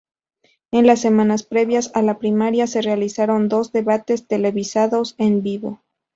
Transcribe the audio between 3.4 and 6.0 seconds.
dos debates televisados en vivo.